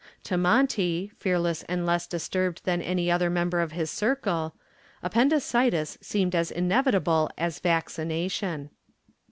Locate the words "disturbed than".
2.07-2.81